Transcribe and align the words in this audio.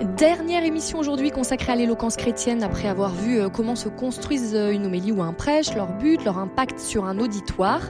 Dernière 0.00 0.64
émission 0.64 0.98
aujourd'hui 0.98 1.30
consacrée 1.30 1.72
à 1.72 1.76
l'éloquence 1.76 2.16
chrétienne 2.16 2.64
après 2.64 2.88
avoir 2.88 3.14
vu 3.14 3.38
euh, 3.38 3.48
comment 3.48 3.76
se 3.76 3.88
construisent 3.88 4.54
euh, 4.54 4.72
une 4.72 4.86
homélie 4.86 5.12
ou 5.12 5.22
un 5.22 5.32
prêche, 5.32 5.72
leur 5.74 5.92
but, 5.92 6.24
leur 6.24 6.38
impact 6.38 6.80
sur 6.80 7.04
un 7.04 7.20
auditoire. 7.20 7.80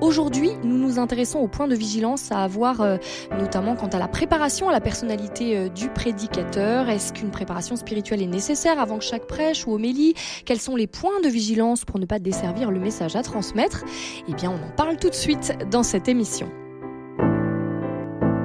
Aujourd'hui, 0.00 0.50
nous 0.62 0.78
nous 0.78 1.00
intéressons 1.00 1.40
au 1.40 1.48
point 1.48 1.66
de 1.66 1.74
vigilance 1.74 2.30
à 2.30 2.44
avoir 2.44 2.80
euh, 2.80 2.96
notamment 3.38 3.74
quant 3.74 3.88
à 3.88 3.98
la 3.98 4.06
préparation 4.06 4.68
à 4.68 4.72
la 4.72 4.80
personnalité 4.80 5.68
du 5.70 5.88
prédicateur. 5.88 6.88
Est-ce 6.88 7.12
qu'une 7.12 7.30
préparation 7.30 7.74
spirituelle 7.74 8.22
est 8.22 8.26
nécessaire 8.26 8.78
avant 8.78 9.00
chaque 9.00 9.26
prêche 9.26 9.66
ou 9.66 9.72
homélie? 9.72 10.14
Quels 10.44 10.60
sont 10.60 10.76
les 10.76 10.86
points 10.86 11.20
de 11.22 11.28
vigilance 11.28 11.84
pour 11.84 11.98
ne 11.98 12.06
pas 12.06 12.20
desservir 12.20 12.70
le 12.70 12.78
message 12.78 13.16
à 13.16 13.22
transmettre? 13.22 13.84
Eh 14.28 14.34
bien, 14.34 14.50
on 14.50 14.64
en 14.64 14.70
parle 14.76 14.96
tout 14.96 15.10
de 15.10 15.14
suite 15.14 15.56
dans 15.70 15.82
cette 15.82 16.08
émission. 16.08 16.48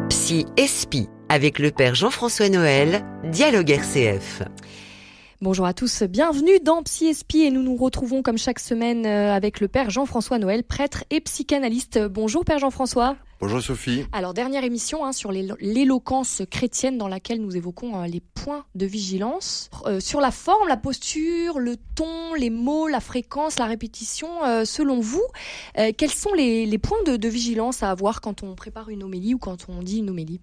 Psy 0.09 0.45
Espi 0.57 1.09
avec 1.33 1.57
le 1.57 1.71
père 1.71 1.95
Jean-François 1.95 2.47
Noël, 2.47 3.03
Dialogue 3.23 3.71
RCF. 3.71 4.43
Bonjour 5.41 5.65
à 5.65 5.73
tous, 5.73 6.03
bienvenue 6.03 6.59
dans 6.63 6.83
Psy 6.83 7.11
et 7.33 7.49
nous 7.49 7.63
nous 7.63 7.75
retrouvons 7.75 8.21
comme 8.21 8.37
chaque 8.37 8.59
semaine 8.59 9.07
euh, 9.07 9.33
avec 9.33 9.59
le 9.59 9.67
père 9.67 9.89
Jean-François 9.89 10.37
Noël, 10.37 10.63
prêtre 10.63 11.05
et 11.09 11.21
psychanalyste. 11.21 11.97
Bonjour 11.97 12.45
père 12.45 12.59
Jean-François. 12.59 13.15
Bonjour 13.41 13.61
Sophie. 13.61 14.05
Alors 14.11 14.35
dernière 14.35 14.63
émission 14.63 15.05
hein, 15.05 15.11
sur 15.11 15.31
l'éloquence 15.31 16.43
chrétienne 16.51 16.99
dans 16.99 17.07
laquelle 17.07 17.41
nous 17.41 17.57
évoquons 17.57 17.99
euh, 17.99 18.05
les 18.05 18.21
points 18.21 18.65
de 18.75 18.85
vigilance. 18.85 19.71
Euh, 19.87 19.99
sur 19.99 20.21
la 20.21 20.29
forme, 20.29 20.67
la 20.67 20.77
posture, 20.77 21.57
le 21.57 21.77
ton, 21.95 22.35
les 22.35 22.51
mots, 22.51 22.87
la 22.87 22.99
fréquence, 22.99 23.57
la 23.57 23.65
répétition, 23.65 24.27
selon 24.65 24.99
vous, 24.99 25.25
quels 25.97 26.11
sont 26.11 26.33
les, 26.35 26.77
points 26.77 27.01
de 27.07 27.27
vigilance 27.27 27.81
à 27.81 27.89
avoir 27.89 28.21
quand 28.21 28.43
on 28.43 28.53
prépare 28.53 28.89
une 28.89 29.01
homélie 29.01 29.33
ou 29.33 29.39
quand 29.39 29.65
on 29.67 29.81
dit 29.81 29.97
une 29.97 30.11
homélie? 30.11 30.39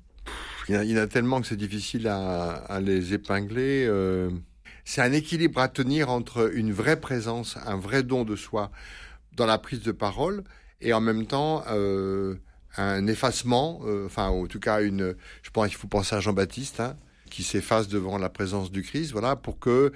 Il 0.71 0.91
y, 0.91 0.95
en 0.95 1.03
a, 1.03 1.09
tellement 1.09 1.41
que 1.41 1.49
c'est 1.49 1.57
difficile 1.57 2.07
à, 2.07 2.81
les 2.81 3.13
épingler. 3.13 3.87
Euh, 3.89 4.31
c'est 4.85 5.03
un 5.03 5.13
équilibre 5.13 5.61
à 5.61 5.67
tenir 5.67 6.11
entre 6.11 6.55
une 6.55 6.73
vraie 6.73 7.01
présence, 7.01 7.59
un 7.67 7.77
vrai 7.77 8.05
don 8.05 8.25
de 8.25 8.37
soi 8.37 8.71
dans 9.35 9.47
la 9.47 9.59
prise 9.59 9.83
de 9.83 9.91
parole 9.91 10.45
et 10.81 10.93
en 10.93 11.01
même 11.01 11.27
temps 11.27 11.65
euh, 11.71 12.37
un 12.77 13.09
effacement, 13.09 13.81
euh, 13.85 14.07
enfin 14.07 14.29
en 14.29 14.47
tout 14.47 14.61
cas 14.61 14.81
une, 14.81 15.17
je 15.43 15.51
pense 15.51 15.67
qu'il 15.69 15.77
faut 15.77 15.89
penser 15.89 16.15
à 16.15 16.21
Jean-Baptiste 16.21 16.79
hein, 16.79 16.97
qui 17.31 17.43
s'efface 17.43 17.89
devant 17.89 18.17
la 18.17 18.29
présence 18.29 18.71
du 18.71 18.83
Christ, 18.83 19.11
voilà, 19.11 19.35
pour 19.35 19.59
que 19.59 19.93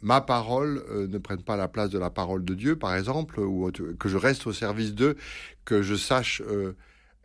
ma 0.00 0.20
parole 0.20 0.84
ne 1.08 1.18
prenne 1.18 1.42
pas 1.42 1.56
la 1.56 1.66
place 1.66 1.90
de 1.90 1.98
la 1.98 2.10
parole 2.10 2.44
de 2.44 2.54
Dieu, 2.54 2.76
par 2.76 2.94
exemple, 2.94 3.40
ou 3.40 3.70
que 3.98 4.08
je 4.08 4.16
reste 4.16 4.46
au 4.46 4.52
service 4.52 4.94
d'eux, 4.94 5.16
que 5.64 5.82
je 5.82 5.96
sache 5.96 6.40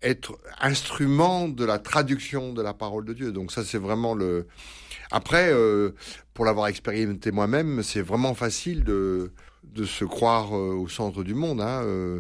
être 0.02 0.38
instrument 0.62 1.48
de 1.48 1.66
la 1.66 1.80
traduction 1.80 2.54
de 2.54 2.62
la 2.62 2.74
parole 2.74 3.06
de 3.06 3.14
Dieu. 3.14 3.32
Donc 3.32 3.52
ça, 3.52 3.64
c'est 3.64 3.78
vraiment 3.78 4.14
le. 4.14 4.48
Après, 5.12 5.50
euh, 5.52 5.92
pour 6.34 6.46
l'avoir 6.46 6.68
expérimenté 6.68 7.32
moi-même, 7.32 7.84
c'est 7.84 8.02
vraiment 8.02 8.34
facile 8.34 8.84
de 8.84 9.32
de 9.64 9.86
se 9.86 10.06
croire 10.06 10.56
euh, 10.56 10.74
au 10.74 10.88
centre 10.88 11.24
du 11.24 11.34
monde. 11.34 11.62
Hein, 11.62 11.84
euh. 11.84 12.20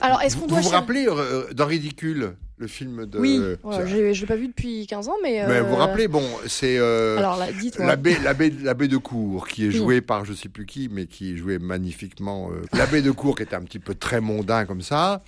Alors, 0.00 0.20
est-ce 0.22 0.36
qu'on 0.36 0.46
doit 0.46 0.58
vous 0.58 0.64
vous 0.64 0.70
rappelez 0.70 1.06
dans 1.52 1.66
Ridicule 1.66 2.34
le 2.56 2.66
film 2.66 3.06
de. 3.06 3.18
Oui, 3.18 3.40
je 3.64 3.96
ne 3.96 4.12
l'ai 4.12 4.26
pas 4.26 4.36
vu 4.36 4.48
depuis 4.48 4.86
15 4.86 5.08
ans, 5.08 5.16
mais. 5.22 5.44
Mais 5.46 5.60
vous 5.60 5.70
vous 5.70 5.76
rappelez, 5.76 6.08
bon, 6.08 6.24
c'est. 6.46 6.78
Alors, 6.78 7.38
l'abbé, 7.78 8.16
l'abbé, 8.22 8.50
l'abbé 8.50 8.88
de 8.88 8.96
Cour, 8.96 9.48
qui 9.48 9.66
est 9.66 9.70
joué 9.70 10.00
par 10.00 10.24
je 10.24 10.32
sais 10.32 10.48
plus 10.48 10.66
qui, 10.66 10.88
mais 10.90 11.06
qui 11.06 11.36
jouait 11.36 11.58
magnifiquement. 11.58 12.50
l'abbé 12.72 13.02
de 13.02 13.10
Cour, 13.10 13.36
qui 13.36 13.42
était 13.42 13.56
un 13.56 13.62
petit 13.62 13.80
peu 13.80 13.94
très 13.94 14.20
mondain 14.20 14.64
comme 14.64 14.82
ça 14.82 15.22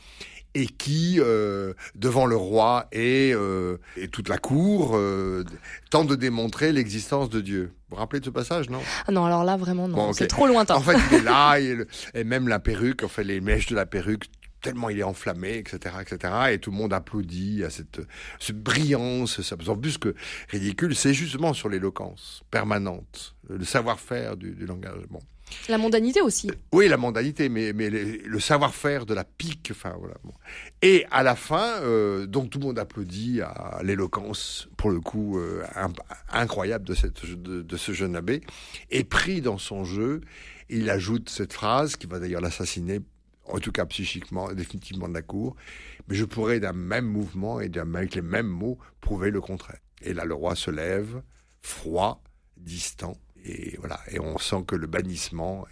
et 0.54 0.66
qui, 0.66 1.16
euh, 1.18 1.74
devant 1.94 2.26
le 2.26 2.36
roi 2.36 2.86
et, 2.92 3.32
euh, 3.34 3.78
et 3.96 4.08
toute 4.08 4.28
la 4.28 4.38
cour, 4.38 4.92
euh, 4.94 5.44
tente 5.90 6.08
de 6.08 6.14
démontrer 6.14 6.72
l'existence 6.72 7.28
de 7.28 7.40
Dieu. 7.40 7.72
Vous 7.88 7.96
vous 7.96 7.96
rappelez 7.96 8.20
de 8.20 8.24
ce 8.24 8.30
passage, 8.30 8.70
non? 8.70 8.80
Ah 9.06 9.12
Non, 9.12 9.24
alors 9.24 9.44
là, 9.44 9.56
vraiment, 9.56 9.88
non. 9.88 10.12
C'est 10.12 10.28
trop 10.28 10.46
lointain. 10.46 10.76
En 10.76 10.80
fait, 10.80 10.96
il 11.10 11.18
est 11.18 11.22
là, 11.22 11.58
et, 11.58 12.24
même 12.24 12.48
la 12.48 12.60
perruque, 12.60 13.02
en 13.02 13.08
fait, 13.08 13.24
les 13.24 13.40
mèches 13.40 13.66
de 13.66 13.74
la 13.74 13.86
perruque, 13.86 14.26
tellement 14.62 14.88
il 14.88 14.98
est 14.98 15.04
enflammé, 15.04 15.58
etc., 15.58 15.96
etc., 16.00 16.34
et 16.52 16.58
tout 16.58 16.70
le 16.70 16.76
monde 16.76 16.92
applaudit 16.92 17.64
à 17.64 17.70
cette, 17.70 18.00
cette 18.38 18.62
brillance, 18.62 19.42
ça 19.42 19.56
que 20.00 20.14
ridicule, 20.48 20.94
c'est 20.94 21.12
justement 21.12 21.52
sur 21.52 21.68
l'éloquence 21.68 22.42
permanente, 22.50 23.34
le 23.48 23.64
savoir-faire 23.64 24.36
du, 24.36 24.52
du 24.52 24.66
langage. 24.66 25.02
Bon. 25.10 25.20
La 25.68 25.78
mondanité 25.78 26.20
aussi. 26.20 26.50
Oui, 26.72 26.88
la 26.88 26.96
mondanité, 26.96 27.48
mais, 27.48 27.72
le, 27.72 28.40
savoir-faire 28.40 29.06
de 29.06 29.14
la 29.14 29.24
pique. 29.24 29.68
Enfin, 29.70 29.94
voilà. 29.98 30.16
Et 30.82 31.06
à 31.10 31.22
la 31.22 31.36
fin, 31.36 31.80
euh, 31.82 32.26
donc 32.26 32.50
tout 32.50 32.58
le 32.58 32.66
monde 32.66 32.78
applaudit 32.78 33.40
à 33.40 33.80
l'éloquence, 33.82 34.68
pour 34.76 34.90
le 34.90 35.00
coup, 35.00 35.38
euh, 35.38 35.62
incroyable 36.30 36.84
de, 36.84 37.62
de, 37.62 37.76
ce 37.76 37.92
jeune 37.92 38.16
abbé. 38.16 38.42
Et 38.90 39.04
pris 39.04 39.40
dans 39.40 39.58
son 39.58 39.84
jeu, 39.84 40.20
il 40.68 40.90
ajoute 40.90 41.28
cette 41.28 41.52
phrase 41.52 41.96
qui 41.96 42.06
va 42.06 42.18
d'ailleurs 42.18 42.40
l'assassiner, 42.40 43.00
en 43.46 43.58
tout 43.58 43.72
cas 43.72 43.86
psychiquement, 43.86 44.52
définitivement 44.52 45.08
de 45.08 45.14
la 45.14 45.22
cour. 45.22 45.56
Mais 46.08 46.14
je 46.14 46.24
pourrais 46.24 46.60
d'un 46.60 46.72
même 46.72 47.06
mouvement 47.06 47.60
et 47.60 47.70
avec 47.76 48.14
les 48.14 48.22
mêmes 48.22 48.48
mots 48.48 48.78
prouver 49.00 49.30
le 49.30 49.40
contraire. 49.40 49.78
Et 50.02 50.12
là, 50.12 50.24
le 50.24 50.34
roi 50.34 50.54
se 50.54 50.70
lève, 50.70 51.22
froid, 51.62 52.22
distant 52.56 53.16
et 53.44 53.76
voilà, 53.78 54.00
et 54.10 54.18
on 54.18 54.38
sent 54.38 54.64
que 54.66 54.74
le 54.74 54.86
bannissement 54.86 55.66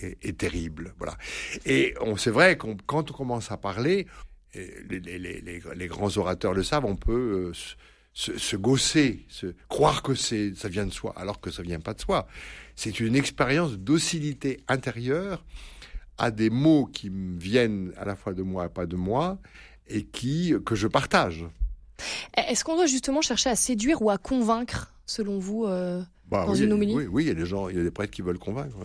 est, 0.00 0.38
terrible, 0.38 0.94
voilà. 0.98 1.16
Et 1.64 1.94
c'est 2.16 2.30
vrai 2.30 2.56
qu'on, 2.56 2.76
quand 2.86 3.10
on 3.10 3.14
commence 3.14 3.50
à 3.50 3.56
parler, 3.56 4.06
les, 4.54 5.00
les, 5.00 5.18
les, 5.18 5.60
les, 5.74 5.86
grands 5.88 6.16
orateurs 6.16 6.54
le 6.54 6.62
savent, 6.62 6.84
on 6.84 6.96
peut 6.96 7.50
euh, 7.50 7.52
se, 8.12 8.38
se, 8.38 8.56
gausser, 8.56 9.26
se 9.28 9.54
croire 9.68 10.02
que 10.02 10.14
c'est, 10.14 10.54
ça 10.54 10.68
vient 10.68 10.86
de 10.86 10.92
soi, 10.92 11.12
alors 11.16 11.40
que 11.40 11.50
ça 11.50 11.62
vient 11.62 11.80
pas 11.80 11.94
de 11.94 12.00
soi. 12.00 12.26
C'est 12.76 13.00
une 13.00 13.16
expérience 13.16 13.72
docilité 13.72 14.60
intérieure 14.68 15.44
à 16.16 16.30
des 16.30 16.50
mots 16.50 16.86
qui 16.86 17.10
viennent 17.12 17.92
à 17.96 18.04
la 18.04 18.16
fois 18.16 18.34
de 18.34 18.42
moi 18.42 18.66
et 18.66 18.68
pas 18.68 18.86
de 18.86 18.96
moi, 18.96 19.38
et 19.88 20.04
qui 20.04 20.54
que 20.64 20.74
je 20.74 20.86
partage. 20.88 21.46
Est-ce 22.36 22.64
qu'on 22.64 22.76
doit 22.76 22.86
justement 22.86 23.22
chercher 23.22 23.50
à 23.50 23.56
séduire 23.56 24.02
ou 24.02 24.10
à 24.10 24.18
convaincre, 24.18 24.92
selon 25.06 25.38
vous 25.38 25.64
euh, 25.66 26.02
bah 26.30 26.46
oui, 26.48 27.06
Oui, 27.10 27.24
il 27.24 27.28
y 27.28 27.30
a 27.30 27.34
des 27.34 27.46
gens, 27.46 27.68
il 27.68 27.76
y 27.76 27.80
a 27.80 27.82
des 27.82 27.90
prêtres 27.90 28.12
qui 28.12 28.22
veulent 28.22 28.38
convaincre. 28.38 28.76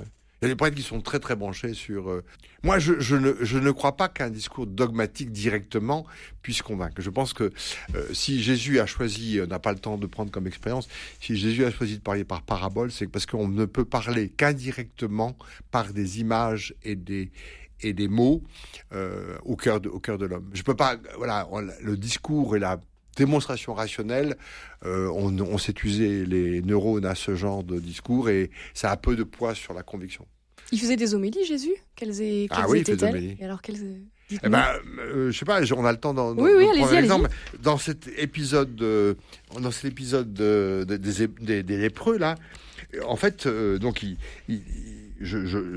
Il 0.42 0.48
y 0.48 0.52
a 0.52 0.54
des 0.54 0.58
prêtres 0.58 0.76
qui 0.76 0.84
sont 0.84 1.00
très 1.00 1.20
très 1.20 1.38
branchés 1.38 1.74
sur. 1.74 2.10
Euh, 2.10 2.22
moi, 2.64 2.78
je, 2.78 3.00
je, 3.00 3.16
ne, 3.16 3.34
je 3.42 3.58
ne 3.58 3.72
crois 3.72 3.96
pas 3.96 4.10
qu'un 4.10 4.30
discours 4.30 4.68
dogmatique 4.68 5.32
directement 5.32 6.06
puisse 6.42 6.62
convaincre. 6.62 7.02
Je 7.02 7.10
pense 7.10 7.32
que 7.32 7.52
euh, 7.96 8.06
si 8.12 8.44
Jésus 8.44 8.80
a 8.82 8.86
choisi, 8.86 9.40
on 9.42 9.48
n'a 9.48 9.60
pas 9.60 9.72
le 9.72 9.80
temps 9.80 9.98
de 9.98 10.06
prendre 10.06 10.32
comme 10.32 10.46
expérience, 10.46 10.90
si 11.22 11.38
Jésus 11.38 11.64
a 11.64 11.72
choisi 11.72 11.96
de 11.98 12.02
parler 12.02 12.26
par 12.26 12.42
parabole, 12.42 12.92
c'est 12.92 13.08
parce 13.08 13.26
qu'on 13.26 13.48
ne 13.48 13.64
peut 13.64 13.86
parler 13.86 14.30
qu'indirectement 14.30 15.38
par 15.72 15.94
des 15.94 16.20
images 16.20 16.76
et 16.84 16.96
des 16.96 17.32
et 17.82 17.94
des 17.94 18.08
mots 18.08 18.44
euh, 18.94 19.38
au 19.44 19.56
cœur 19.56 19.82
de, 19.82 19.90
au 19.90 20.00
cœur 20.00 20.18
de 20.18 20.26
l'homme. 20.26 20.50
Je 20.54 20.64
peux 20.64 20.76
pas, 20.76 20.98
voilà, 21.18 21.48
le 21.82 21.98
discours 21.98 22.56
et 22.56 22.60
la 22.60 22.80
démonstration 23.16 23.74
rationnelle, 23.74 24.38
euh, 24.86 25.10
on, 25.14 25.38
on 25.40 25.58
s'est 25.58 25.76
usé 25.84 26.26
les 26.26 26.62
neurones 26.62 27.06
à 27.06 27.16
ce 27.16 27.36
genre 27.36 27.64
de 27.64 27.80
discours 27.80 28.30
et 28.30 28.52
ça 28.74 28.92
a 28.92 28.98
peu 28.98 29.16
de 29.16 29.24
poids 29.24 29.56
sur 29.56 29.74
la 29.74 29.84
conviction. 29.84 30.26
Il 30.72 30.80
faisait 30.80 30.96
des 30.96 31.14
homélies, 31.14 31.46
Jésus 31.46 31.76
Quelles, 31.96 32.16
quelles 32.16 32.48
ah 32.52 32.66
oui, 32.68 32.80
étaient-elles 32.80 33.36
Et 33.40 33.44
alors, 33.44 33.62
quelles... 33.62 33.78
Eh 34.32 34.50
ben, 34.50 34.64
euh, 35.00 35.32
je 35.32 35.38
sais 35.38 35.46
pas, 35.46 35.62
on 35.74 35.86
a 35.86 35.92
le 35.92 36.00
temps 36.00 36.14
d'en 36.14 36.34
oui, 36.36 36.52
oui, 36.58 36.66
prendre 36.80 36.96
exemple. 36.96 37.30
Dans 37.62 37.78
cet 37.78 38.08
épisode, 38.18 38.74
de, 38.76 39.16
dans 39.60 39.70
cet 39.70 39.86
épisode 39.86 40.34
de, 40.34 40.86
des, 40.88 41.28
des, 41.28 41.62
des, 41.62 41.78
lépreux 41.78 42.18
là, 42.18 42.36
en 43.06 43.16
fait, 43.16 43.46
euh, 43.46 43.78
donc 43.78 44.02
il, 44.02 44.18
il 44.48 45.03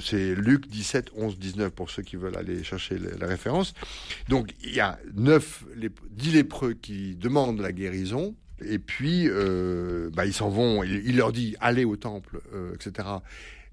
c'est 0.01 0.35
Luc 0.35 0.69
17, 0.69 1.11
11, 1.17 1.39
19 1.39 1.73
pour 1.73 1.91
ceux 1.91 2.03
qui 2.03 2.17
veulent 2.17 2.37
aller 2.37 2.63
chercher 2.65 2.97
la, 2.99 3.27
référence. 3.27 3.75
Donc 4.29 4.51
il 4.63 4.75
y 4.75 4.81
a 4.81 4.99
neuf, 5.15 5.65
les, 5.77 5.91
dix 6.11 6.33
lépreux 6.33 6.75
qui 6.75 7.17
demandent 7.17 7.61
la 7.61 7.73
guérison. 7.73 8.35
Et 8.65 8.79
puis, 8.79 9.29
euh, 9.29 10.09
bah, 10.15 10.25
ils 10.25 10.33
s'en 10.33 10.49
vont. 10.49 10.83
Il, 10.83 11.17
leur 11.17 11.33
dit 11.33 11.57
allez 11.61 11.85
au 11.85 11.97
temple, 11.97 12.41
euh, 12.55 12.75
etc. 12.75 13.07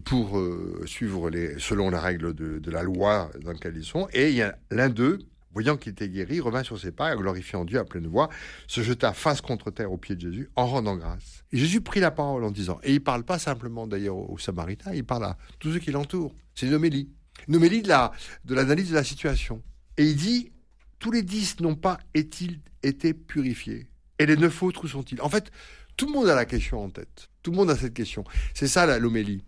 pour 0.04 0.38
euh, 0.38 0.84
suivre 0.86 1.30
les, 1.30 1.58
selon 1.58 1.90
la 1.90 2.02
règle 2.02 2.34
de 2.34 2.72
la 2.72 2.84
loi 2.84 3.32
dans 3.42 3.54
laquelle 3.54 3.78
ils 3.78 3.86
sont. 3.86 4.08
Et 4.14 4.30
il 4.30 4.36
y 4.36 4.42
a 4.42 4.58
l'un 4.72 4.90
d'eux 4.90 5.20
voyant 5.54 5.78
qu'il 5.78 5.92
était 5.92 6.10
guéri, 6.10 6.40
revint 6.40 6.64
sur 6.64 6.80
ses 6.80 6.92
pas, 6.92 7.16
glorifiant 7.16 7.66
Dieu 7.66 7.80
à 7.80 7.86
pleine 7.86 8.08
voix, 8.08 8.30
se 8.68 8.82
jeta 8.82 9.14
face 9.14 9.42
contre 9.42 9.72
terre 9.72 9.92
aux 9.92 9.98
pieds 9.98 10.16
de 10.16 10.22
Jésus 10.22 10.50
en 10.56 10.66
rendant 10.68 10.96
grâce. 10.96 11.44
Et 11.52 11.58
Jésus 11.58 11.82
prit 11.82 12.00
la 12.00 12.12
parole 12.12 12.44
en 12.44 12.52
disant, 12.52 12.80
et 12.84 12.94
il 12.94 13.04
parle 13.04 13.24
pas 13.24 13.40
simplement 13.40 13.88
d'ailleurs 13.88 14.18
aux, 14.18 14.38
Samaritains, 14.38 14.94
il 14.94 15.06
parle 15.06 15.26
à 15.26 15.38
tous 15.60 15.74
ceux 15.74 15.80
qui 15.80 15.92
l'entourent. 15.92 16.34
C'est 16.56 16.68
une 16.68 16.74
homélie. 16.74 17.10
Une 17.48 17.56
homélie 17.56 17.82
de 17.82 17.88
la, 17.88 18.12
de 18.46 18.56
l'analyse 18.56 18.90
de 18.90 18.96
la 18.96 19.04
situation. 19.04 19.62
Et 19.98 20.06
il 20.06 20.16
dit, 20.16 20.52
tous 21.00 21.12
les 21.12 21.24
dix 21.24 21.60
n'ont 21.60 21.76
pas 21.76 22.00
été 22.14 23.14
purifiés? 23.14 23.88
Et 24.20 24.26
les 24.26 24.38
neuf 24.38 24.62
autres, 24.64 24.86
où 24.86 24.88
sont-ils? 24.88 25.22
En 25.22 25.30
fait, 25.30 25.52
tout 25.98 26.08
le 26.08 26.14
monde 26.14 26.30
a 26.30 26.36
la 26.36 26.46
question 26.46 26.84
en 26.84 26.90
tête. 26.90 27.30
Tout 27.42 27.52
le 27.52 27.58
monde 27.58 27.70
a 27.70 27.76
cette 27.76 27.94
question. 27.94 28.24
C'est 28.54 28.68
ça 28.68 28.98
l'homélie. 29.00 29.44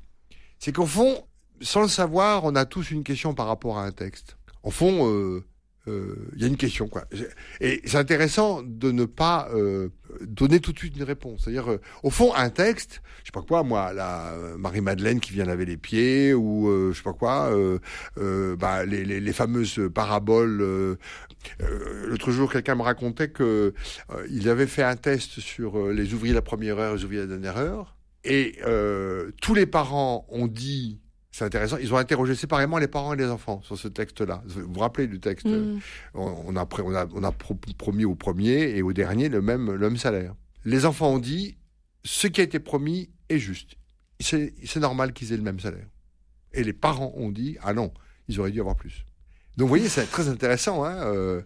C'est 0.59 0.71
qu'au 0.71 0.85
fond, 0.85 1.25
sans 1.61 1.81
le 1.81 1.87
savoir, 1.87 2.43
on 2.43 2.55
a 2.55 2.65
tous 2.65 2.91
une 2.91 3.03
question 3.03 3.33
par 3.33 3.47
rapport 3.47 3.77
à 3.77 3.85
un 3.85 3.91
texte. 3.91 4.37
Au 4.63 4.71
fond, 4.71 5.09
euh, 5.09 5.45
il 5.87 5.93
euh, 5.93 6.31
y 6.35 6.43
a 6.43 6.47
une 6.47 6.57
question 6.57 6.87
quoi. 6.87 7.05
Et 7.61 7.81
c'est 7.85 7.97
intéressant 7.97 8.63
de 8.63 8.91
ne 8.91 9.05
pas 9.05 9.49
euh, 9.53 9.89
donner 10.21 10.59
tout 10.59 10.71
de 10.71 10.77
suite 10.77 10.95
une 10.97 11.03
réponse. 11.03 11.41
C'est-à-dire, 11.43 11.71
euh, 11.71 11.81
au 12.03 12.09
fond, 12.09 12.33
un 12.33 12.49
texte, 12.49 13.01
je 13.21 13.27
sais 13.27 13.31
pas 13.31 13.41
quoi, 13.41 13.63
moi, 13.63 13.93
la 13.93 14.33
Marie-Madeleine 14.57 15.19
qui 15.19 15.33
vient 15.33 15.45
laver 15.45 15.65
les 15.65 15.77
pieds, 15.77 16.33
ou 16.33 16.69
euh, 16.69 16.91
je 16.91 16.97
sais 16.97 17.03
pas 17.03 17.13
quoi, 17.13 17.51
bah, 18.57 18.85
les, 18.85 19.05
les, 19.05 19.19
les, 19.19 19.33
fameuses 19.33 19.81
paraboles. 19.93 20.97
L'autre 22.07 22.31
jour, 22.31 22.51
quelqu'un 22.51 22.75
me 22.75 22.83
racontait 22.83 23.29
que 23.29 23.73
il 24.29 24.49
avait 24.49 24.67
fait 24.67 24.83
un 24.83 24.95
test 24.95 25.39
sur 25.39 25.89
les 25.89 26.13
ouvriers 26.13 26.33
de 26.33 26.37
la 26.37 26.41
première 26.41 26.79
heure 26.79 26.93
et 26.93 26.97
les 26.97 27.03
ouvriers 27.03 27.21
de 27.21 27.27
la 27.27 27.37
dernière 27.37 27.57
heure, 27.57 27.95
et 28.23 28.59
tous 29.41 29.53
les 29.53 29.65
parents 29.65 30.25
ont 30.29 30.47
dit 30.47 30.99
c'est 31.35 31.43
intéressant. 31.43 31.75
Ils 31.81 31.93
ont 31.93 31.97
interrogé 31.97 32.33
séparément 32.33 32.77
les 32.77 32.87
parents 32.87 33.13
et 33.13 33.17
les 33.17 33.25
enfants 33.25 33.61
sur 33.61 33.77
ce 33.77 33.89
texte-là. 33.89 34.41
Vous 34.45 34.71
vous 34.71 34.79
rappelez 34.79 35.05
du 35.05 35.19
texte 35.19 35.45
mm. 35.45 35.79
on, 36.13 36.55
a, 36.55 36.65
on, 36.81 36.95
a, 36.95 37.05
on 37.13 37.23
a 37.25 37.31
promis 37.77 38.05
au 38.05 38.15
premier 38.15 38.77
et 38.77 38.81
au 38.81 38.93
dernier 38.93 39.27
le 39.27 39.41
même, 39.41 39.69
le 39.69 39.89
même 39.89 39.97
salaire. 39.97 40.33
Les 40.63 40.85
enfants 40.85 41.09
ont 41.09 41.19
dit 41.19 41.57
ce 42.05 42.27
qui 42.27 42.39
a 42.39 42.45
été 42.45 42.59
promis 42.59 43.09
est 43.27 43.37
juste. 43.37 43.75
C'est 44.21 44.77
normal 44.77 45.11
qu'ils 45.11 45.33
aient 45.33 45.37
le 45.37 45.43
même 45.43 45.59
salaire. 45.59 45.87
Et 46.53 46.63
les 46.63 46.71
parents 46.71 47.11
ont 47.17 47.31
dit 47.31 47.57
ah 47.61 47.73
non, 47.73 47.91
ils 48.29 48.39
auraient 48.39 48.51
dû 48.51 48.61
avoir 48.61 48.77
plus. 48.77 49.03
Donc 49.57 49.65
vous 49.65 49.75
voyez, 49.75 49.89
c'est 49.89 50.05
très 50.05 50.29
intéressant. 50.29 50.85
Hein 50.85 51.03
euh. 51.03 51.41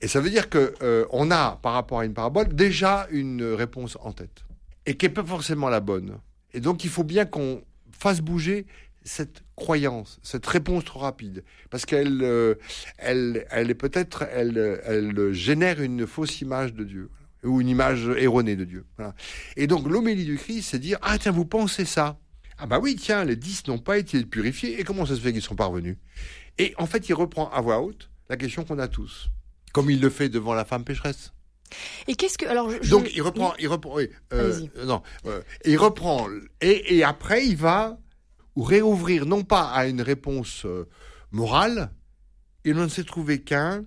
et 0.00 0.06
ça 0.06 0.20
veut 0.20 0.30
dire 0.30 0.50
que 0.50 0.72
euh, 0.82 1.04
on 1.10 1.32
a, 1.32 1.58
par 1.62 1.72
rapport 1.72 1.98
à 1.98 2.04
une 2.04 2.14
parabole, 2.14 2.46
déjà 2.54 3.08
une 3.10 3.42
réponse 3.42 3.98
en 4.02 4.12
tête. 4.12 4.44
Et 4.86 4.96
qui 4.96 5.06
n'est 5.06 5.12
pas 5.12 5.24
forcément 5.24 5.68
la 5.68 5.80
bonne. 5.80 6.18
Et 6.54 6.60
donc 6.60 6.84
il 6.84 6.90
faut 6.90 7.02
bien 7.02 7.24
qu'on 7.24 7.60
fasse 7.90 8.20
bouger 8.20 8.66
cette 9.04 9.42
croyance, 9.56 10.18
cette 10.22 10.46
réponse 10.46 10.84
trop 10.84 11.00
rapide, 11.00 11.44
parce 11.70 11.86
qu'elle, 11.86 12.22
euh, 12.22 12.54
elle, 12.98 13.46
elle 13.50 13.70
est 13.70 13.74
peut-être, 13.74 14.24
elle, 14.32 14.80
elle 14.84 15.32
génère 15.32 15.80
une 15.80 16.06
fausse 16.06 16.40
image 16.40 16.74
de 16.74 16.84
Dieu 16.84 17.10
ou 17.44 17.60
une 17.60 17.68
image 17.68 18.08
erronée 18.18 18.56
de 18.56 18.64
Dieu. 18.64 18.84
Et 19.56 19.66
donc 19.66 19.88
l'homélie 19.88 20.24
du 20.24 20.36
Christ, 20.36 20.70
c'est 20.70 20.78
dire 20.78 20.98
ah 21.02 21.18
tiens 21.18 21.32
vous 21.32 21.44
pensez 21.44 21.84
ça 21.84 22.18
ah 22.58 22.66
bah 22.66 22.78
oui 22.80 22.96
tiens 22.96 23.24
les 23.24 23.36
dix 23.36 23.66
n'ont 23.66 23.78
pas 23.78 23.98
été 23.98 24.24
purifiés 24.24 24.78
et 24.78 24.84
comment 24.84 25.04
ça 25.06 25.16
se 25.16 25.20
fait 25.20 25.32
qu'ils 25.32 25.42
sont 25.42 25.56
parvenus 25.56 25.96
Et 26.58 26.74
en 26.78 26.86
fait 26.86 27.08
il 27.08 27.14
reprend 27.14 27.50
à 27.50 27.60
voix 27.60 27.80
haute 27.80 28.10
la 28.28 28.36
question 28.36 28.64
qu'on 28.64 28.78
a 28.78 28.88
tous, 28.88 29.30
comme 29.72 29.90
il 29.90 30.00
le 30.00 30.10
fait 30.10 30.28
devant 30.28 30.54
la 30.54 30.64
femme 30.64 30.84
pécheresse. 30.84 31.32
Et 32.06 32.14
qu'est-ce 32.14 32.38
que 32.38 32.46
alors 32.46 32.70
donc 32.90 33.10
il 33.14 33.22
reprend, 33.22 33.54
il 33.58 33.66
reprend, 33.66 33.96
oui, 33.96 34.10
euh, 34.32 34.60
non, 34.84 35.02
euh, 35.26 35.40
il 35.64 35.76
reprend 35.78 36.28
et, 36.60 36.96
et 36.96 37.02
après 37.02 37.46
il 37.46 37.56
va 37.56 37.98
ou 38.56 38.62
réouvrir 38.62 39.26
non 39.26 39.44
pas 39.44 39.70
à 39.70 39.86
une 39.86 40.02
réponse 40.02 40.64
euh, 40.64 40.88
morale, 41.30 41.90
il 42.64 42.74
ne 42.74 42.88
s'est 42.88 43.04
trouvé 43.04 43.42
qu'un 43.42 43.84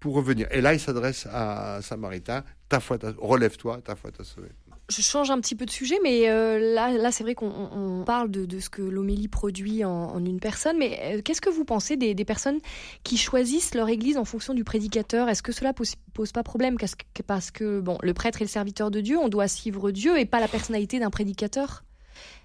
pour 0.00 0.14
revenir. 0.14 0.48
Et 0.50 0.60
là, 0.60 0.74
il 0.74 0.80
s'adresse 0.80 1.26
à 1.30 1.80
Samaritain, 1.80 2.44
ta 2.68 2.80
foi, 2.80 2.98
relève-toi, 3.18 3.80
ta 3.82 3.94
foi 3.94 4.10
t'a 4.10 4.24
sauvé. 4.24 4.48
Je 4.88 5.00
change 5.00 5.30
un 5.30 5.40
petit 5.40 5.54
peu 5.54 5.64
de 5.64 5.70
sujet, 5.70 5.94
mais 6.02 6.28
euh, 6.28 6.74
là, 6.74 7.12
c'est 7.12 7.22
vrai 7.22 7.34
qu'on 7.34 8.02
parle 8.04 8.30
de, 8.30 8.58
ce 8.58 8.68
que 8.68 8.82
l'homélie 8.82 9.28
produit 9.28 9.84
en, 9.84 10.22
une 10.24 10.40
personne. 10.40 10.76
Mais 10.76 10.98
euh, 11.02 11.22
qu'est-ce 11.22 11.40
que 11.40 11.48
vous 11.48 11.64
pensez 11.64 11.96
des, 11.96 12.24
personnes 12.24 12.58
qui 13.04 13.16
choisissent 13.16 13.74
leur 13.74 13.88
église 13.88 14.18
en 14.18 14.24
fonction 14.24 14.54
du 14.54 14.64
prédicateur? 14.64 15.28
Est-ce 15.28 15.42
que 15.42 15.52
cela 15.52 15.72
pose, 15.72 15.94
pose 16.12 16.32
pas 16.32 16.42
problème? 16.42 16.76
Parce 16.78 16.96
que, 16.96 17.22
parce 17.22 17.50
que 17.50 17.80
bon, 17.80 17.96
le 18.02 18.12
prêtre 18.12 18.42
est 18.42 18.44
le 18.44 18.50
serviteur 18.50 18.90
de 18.90 19.00
Dieu, 19.00 19.16
on 19.18 19.28
doit 19.28 19.48
suivre 19.48 19.92
Dieu 19.92 20.18
et 20.18 20.26
pas 20.26 20.40
la 20.40 20.48
personnalité 20.48 20.98
d'un 20.98 21.10
prédicateur? 21.10 21.84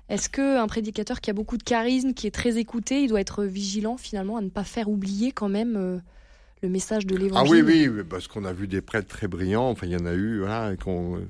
Est-ce 0.09 0.29
qu'un 0.29 0.67
prédicateur 0.67 1.19
qui 1.19 1.29
a 1.29 1.33
beaucoup 1.33 1.57
de 1.57 1.63
charisme, 1.63 2.13
qui 2.13 2.27
est 2.27 2.31
très 2.31 2.57
écouté, 2.57 3.01
il 3.01 3.09
doit 3.09 3.19
être 3.19 3.43
vigilant 3.43 3.97
finalement 3.97 4.37
à 4.37 4.41
ne 4.41 4.49
pas 4.49 4.63
faire 4.63 4.89
oublier 4.89 5.31
quand 5.33 5.49
même 5.49 5.75
euh, 5.75 5.99
le 6.61 6.69
message 6.69 7.05
de 7.05 7.15
l'évangile 7.15 7.61
Ah 7.61 7.65
oui, 7.65 7.87
oui, 7.89 8.03
parce 8.09 8.27
qu'on 8.27 8.45
a 8.45 8.53
vu 8.53 8.67
des 8.67 8.81
prêtres 8.81 9.09
très 9.09 9.27
brillants. 9.27 9.69
Enfin, 9.69 9.85
il 9.85 9.91
y 9.91 9.97
en 9.97 10.05
a 10.05 10.13
eu, 10.13 10.39
voilà, 10.39 10.69
euh, 10.69 11.25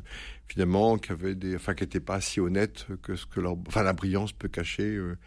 finalement, 0.47 0.97
qui 0.97 1.11
avaient 1.11 1.35
des, 1.35 1.55
enfin, 1.55 1.73
qui 1.73 1.83
n'étaient 1.83 1.99
pas 1.99 2.21
si 2.21 2.39
honnêtes 2.39 2.85
que 3.01 3.15
ce 3.15 3.25
que 3.25 3.39
leur, 3.39 3.57
enfin, 3.67 3.81
la 3.83 3.93
brillance 3.93 4.31
peut 4.31 4.49
cacher. 4.49 4.95
Euh, 4.95 5.17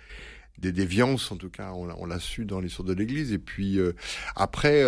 des 0.58 0.72
déviances, 0.72 1.32
en 1.32 1.36
tout 1.36 1.48
cas, 1.48 1.72
on, 1.72 2.04
l'a 2.04 2.18
su 2.18 2.44
dans 2.44 2.60
l'histoire 2.60 2.86
de 2.86 2.92
l'Église. 2.92 3.32
Et 3.32 3.38
puis 3.38 3.80
après, 4.36 4.84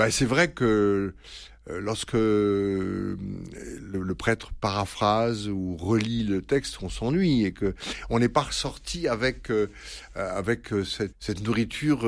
bah, 0.00 0.10
c'est 0.10 0.24
vrai 0.24 0.50
que 0.50 0.64
euh, 0.64 1.12
lorsque 1.80 2.14
euh, 2.14 3.16
le, 3.92 4.14
prêtre 4.14 4.52
paraphrase 4.60 5.48
ou 5.48 5.76
relit 5.76 6.24
le 6.24 6.42
texte, 6.42 6.78
on 6.82 6.88
s'ennuie 6.88 7.44
et 7.44 7.52
que 7.52 7.74
on 8.08 8.18
n'est 8.18 8.28
pas 8.28 8.42
ressorti 8.42 9.08
avec 9.08 9.50
euh, 9.50 9.68
avec 10.14 10.68
cette, 10.84 11.42
nourriture 11.42 12.00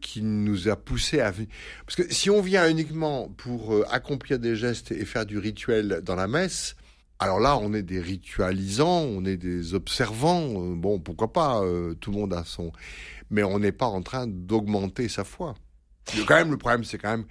qui 0.00 0.22
nous 0.22 0.68
a 0.68 0.76
poussé 0.76 1.20
à 1.20 1.32
parce 1.32 1.96
que 1.96 2.12
si 2.12 2.30
on 2.30 2.40
vient 2.40 2.68
uniquement 2.68 3.28
pour 3.36 3.84
accomplir 3.90 4.38
des 4.38 4.56
gestes 4.56 4.92
et 4.92 5.04
faire 5.04 5.26
du 5.26 5.38
rituel 5.38 6.00
dans 6.04 6.14
la 6.14 6.28
messe, 6.28 6.76
alors 7.18 7.40
là, 7.40 7.56
on 7.58 7.74
est 7.74 7.82
des 7.82 8.00
ritualisants, 8.00 9.02
on 9.02 9.24
est 9.24 9.36
des 9.36 9.74
observants. 9.74 10.48
Bon, 10.76 10.98
pourquoi 10.98 11.32
pas 11.32 11.62
Tout 12.00 12.12
le 12.12 12.18
monde 12.18 12.32
a 12.32 12.44
son, 12.44 12.72
mais 13.30 13.42
on 13.42 13.58
n'est 13.58 13.72
pas 13.72 13.86
en 13.86 14.02
train 14.02 14.26
d'augmenter 14.26 15.08
sa 15.08 15.24
foi. 15.24 15.54
Quand 16.26 16.36
même, 16.36 16.50
le 16.50 16.56
problème, 16.56 16.84
c'est 16.84 16.98
quand 16.98 17.10
même 17.10 17.26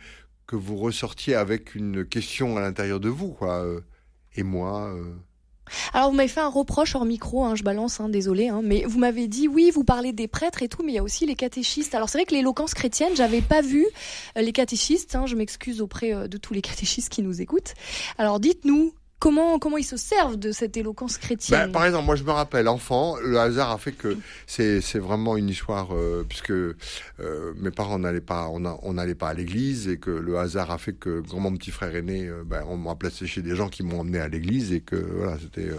que 0.50 0.56
vous 0.56 0.78
ressortiez 0.78 1.36
avec 1.36 1.76
une 1.76 2.04
question 2.04 2.58
à 2.58 2.62
l'intérieur 2.62 3.00
de 3.00 3.08
vous, 3.08 3.30
quoi. 3.30 3.64
Euh, 3.64 3.82
et 4.36 4.42
moi. 4.42 4.92
Euh. 4.92 5.14
Alors 5.94 6.10
vous 6.10 6.16
m'avez 6.16 6.28
fait 6.28 6.40
un 6.40 6.50
reproche 6.50 6.96
hors 6.96 7.06
micro, 7.06 7.46
hein, 7.46 7.54
je 7.54 7.62
balance, 7.62 8.00
hein, 8.00 8.10
désolé, 8.10 8.48
hein, 8.48 8.62
mais 8.64 8.84
vous 8.86 8.98
m'avez 8.98 9.28
dit 9.28 9.48
oui, 9.48 9.70
vous 9.70 9.84
parlez 9.84 10.12
des 10.12 10.28
prêtres 10.28 10.64
et 10.64 10.68
tout, 10.68 10.82
mais 10.84 10.94
il 10.94 10.96
y 10.96 10.98
a 10.98 11.04
aussi 11.04 11.28
les 11.28 11.36
catéchistes. 11.36 11.94
Alors 11.94 12.10
c'est 12.10 12.18
vrai 12.18 12.26
que 12.26 12.34
l'éloquence 12.34 12.74
chrétienne, 12.74 13.12
j'avais 13.16 13.42
pas 13.42 13.62
vu 13.62 13.86
euh, 14.38 14.42
les 14.42 14.52
catéchistes. 14.52 15.16
je 15.28 15.36
m'excuse 15.36 15.82
auprès 15.82 16.28
de 16.28 16.38
tous 16.40 16.56
les 16.56 16.62
catéchistes 16.64 17.10
qui 17.10 17.22
nous 17.22 17.42
écoutent. 17.42 17.76
Alors 18.18 18.40
dites-nous 18.40 18.94
Comment, 19.20 19.60
comment 19.60 19.78
ils 19.78 19.84
se 19.84 19.98
servent 19.98 20.38
de 20.38 20.54
cette 20.54 20.78
éloquence 20.78 21.18
chrétienne 21.18 21.66
ben, 21.66 21.72
Par 21.74 21.86
exemple, 21.86 22.06
moi 22.06 22.16
je 22.16 22.24
me 22.24 22.32
rappelle, 22.32 22.70
enfant, 22.70 23.18
le 23.22 23.38
hasard 23.38 23.70
a 23.72 23.78
fait 23.78 23.92
que 23.92 24.18
c'est, 24.48 24.80
vraiment 24.98 25.36
une 25.36 25.50
histoire, 25.50 25.94
euh, 25.94 26.26
puisque 26.28 26.52
euh, 26.52 26.74
mes 27.58 27.72
parents 27.72 28.00
n'allaient 28.00 28.22
pas, 28.22 28.48
on 28.50 28.94
n'allait 28.94 29.16
pas 29.16 29.30
à 29.30 29.34
l'église, 29.34 29.90
et 29.90 29.98
que 29.98 30.10
le 30.10 30.38
hasard 30.38 30.72
a 30.72 30.78
fait 30.78 30.94
que, 30.94 31.22
quand 31.30 31.40
mon 31.40 31.54
petit 31.58 31.72
frère 31.72 31.94
est 31.98 32.02
né, 32.02 32.28
euh, 32.28 32.44
ben, 32.46 32.64
on 32.68 32.78
m'a 32.78 32.96
placé 32.96 33.28
chez 33.28 33.42
des 33.42 33.58
gens 33.58 33.68
qui 33.68 33.84
m'ont 33.84 34.00
emmené 34.00 34.20
à 34.20 34.30
l'église, 34.30 34.72
et 34.72 34.80
que 34.80 34.96
voilà, 34.96 35.38
c'était... 35.38 35.70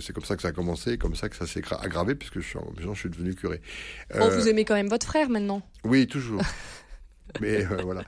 c'est 0.00 0.12
comme 0.12 0.24
ça 0.24 0.34
que 0.34 0.42
ça 0.42 0.48
a 0.48 0.52
commencé, 0.52 0.98
comme 0.98 1.14
ça 1.14 1.28
que 1.28 1.36
ça 1.36 1.46
s'est 1.46 1.62
aggravé, 1.80 2.16
puisque 2.16 2.40
je 2.40 2.48
suis, 2.48 2.58
je 2.80 2.92
suis 2.94 3.08
devenu 3.08 3.36
curé. 3.36 3.60
Oh, 4.20 4.28
vous 4.30 4.48
aimez 4.48 4.64
quand 4.64 4.74
même 4.74 4.88
votre 4.88 5.06
frère 5.06 5.30
maintenant 5.30 5.62
Oui, 5.84 6.08
toujours. 6.08 6.42
mais 7.40 7.64
euh, 7.64 7.82
voilà. 7.82 8.04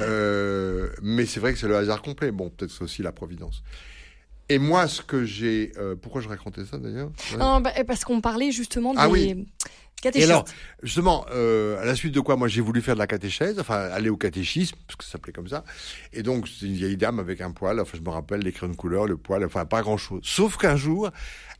Euh, 0.00 0.90
mais 1.02 1.26
c'est 1.26 1.40
vrai 1.40 1.52
que 1.52 1.58
c'est 1.58 1.68
le 1.68 1.76
hasard 1.76 2.02
complet. 2.02 2.32
Bon, 2.32 2.50
peut-être 2.50 2.70
c'est 2.70 2.82
aussi 2.82 3.02
la 3.02 3.12
providence. 3.12 3.62
Et 4.48 4.58
moi, 4.58 4.88
ce 4.88 5.00
que 5.00 5.24
j'ai, 5.24 5.72
euh, 5.78 5.96
pourquoi 5.96 6.20
je 6.20 6.28
racontais 6.28 6.64
ça 6.64 6.76
d'ailleurs? 6.76 7.10
Bah, 7.38 7.72
Parce 7.86 8.04
qu'on 8.04 8.20
parlait 8.20 8.50
justement 8.50 8.92
ah 8.96 9.06
des 9.06 9.12
oui. 9.12 9.46
catéchistes. 10.02 10.28
Et 10.28 10.30
alors, 10.30 10.44
justement, 10.82 11.24
à 11.24 11.84
la 11.84 11.94
suite 11.94 12.14
de 12.14 12.20
quoi, 12.20 12.36
moi, 12.36 12.46
j'ai 12.48 12.60
voulu 12.60 12.82
faire 12.82 12.94
de 12.94 12.98
la 12.98 13.06
catéchèse, 13.06 13.58
enfin, 13.58 13.76
aller 13.76 14.10
au 14.10 14.18
catéchisme, 14.18 14.76
parce 14.86 14.96
que 14.96 15.04
ça 15.04 15.12
s'appelait 15.12 15.32
comme 15.32 15.48
ça. 15.48 15.64
Et 16.12 16.22
donc, 16.22 16.46
c'est 16.46 16.66
une 16.66 16.74
vieille 16.74 16.98
dame 16.98 17.20
avec 17.20 17.40
un 17.40 17.52
poil. 17.52 17.80
Enfin, 17.80 17.96
je 17.96 18.02
me 18.02 18.10
rappelle 18.10 18.40
les 18.40 18.52
crayons 18.52 18.72
de 18.72 18.76
couleur, 18.76 19.06
le 19.06 19.16
poil, 19.16 19.42
enfin, 19.46 19.64
pas 19.64 19.80
grand-chose. 19.80 20.20
Sauf 20.24 20.58
qu'un 20.58 20.76
jour, 20.76 21.10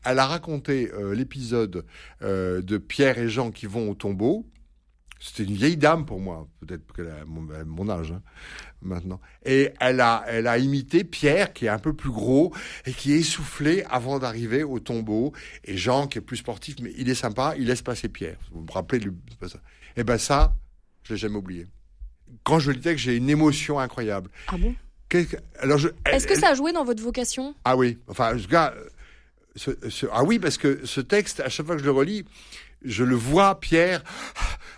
elle 0.03 0.19
a 0.19 0.27
raconté 0.27 0.91
l'épisode 1.11 1.85
de 2.21 2.77
Pierre 2.77 3.17
et 3.17 3.29
Jean 3.29 3.49
qui 3.49 3.65
vont 3.65 3.89
au 3.89 3.95
tombeau. 3.95 4.45
C'était 5.19 5.43
une 5.49 5.55
vieille 5.55 5.77
dame 5.77 6.05
pour 6.05 6.19
moi, 6.19 6.47
peut-être 6.59 6.93
qu'elle 6.93 7.07
a 7.07 7.25
mon, 7.25 7.89
âge 7.89 8.11
hein, 8.11 8.21
maintenant. 8.81 9.19
Et 9.45 9.71
elle 9.79 10.01
a, 10.01 10.23
elle 10.27 10.45
a 10.45 10.57
imité 10.57 11.03
Pierre, 11.03 11.53
qui 11.53 11.65
est 11.65 11.69
un 11.69 11.79
peu 11.79 11.93
plus 11.93 12.11
gros 12.11 12.53
et 12.85 12.91
qui 12.91 13.13
est 13.13 13.19
essoufflé 13.19 13.83
avant 13.89 14.19
d'arriver 14.19 14.63
au 14.63 14.79
tombeau. 14.79 15.33
Et 15.63 15.77
Jean, 15.77 16.07
qui 16.07 16.17
est 16.17 16.21
plus 16.21 16.37
sportif, 16.37 16.75
mais 16.81 16.91
il 16.97 17.09
est 17.09 17.15
sympa, 17.15 17.55
il 17.57 17.67
laisse 17.67 17.81
passer 17.81 18.09
Pierre. 18.09 18.37
Vous 18.51 18.61
me 18.61 18.71
rappelez 18.71 18.99
ça 19.47 19.57
Et 19.95 20.01
eh 20.01 20.03
ben 20.03 20.17
ça, 20.17 20.53
je 21.03 21.13
l'ai 21.13 21.19
jamais 21.19 21.37
oublié. 21.37 21.65
Quand 22.43 22.59
je 22.59 22.71
lis 22.71 22.81
que 22.81 22.97
j'ai 22.97 23.15
une 23.15 23.29
émotion 23.29 23.79
incroyable. 23.79 24.29
Ah 24.47 24.57
bon? 24.57 24.75
Alors 25.59 25.79
Est-ce 26.11 26.27
que 26.27 26.37
ça 26.37 26.49
a 26.49 26.53
joué 26.55 26.71
dans 26.71 26.83
votre 26.83 27.01
vocation? 27.01 27.55
Ah 27.63 27.77
oui. 27.77 27.97
Enfin, 28.07 28.37
ce 28.37 28.47
gars, 28.47 28.73
ah 30.11 30.23
oui, 30.23 30.39
parce 30.39 30.57
que 30.57 30.85
ce 30.85 31.01
texte, 31.01 31.39
à 31.39 31.49
chaque 31.49 31.65
fois 31.65 31.75
que 31.75 31.81
je 31.81 31.85
le 31.85 31.91
relis, 31.91 32.25
je 32.85 33.03
le 33.03 33.15
vois, 33.15 33.59
Pierre, 33.59 34.03